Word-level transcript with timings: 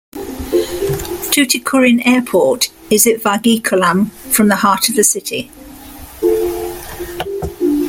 Tuticorin 1.31 2.01
Airport 2.07 2.71
is 2.89 3.05
at 3.05 3.17
Vagaikulam, 3.19 4.09
from 4.33 4.47
the 4.47 4.55
heart 4.55 4.89
of 4.89 4.95
the 4.95 5.03
city. 5.03 5.51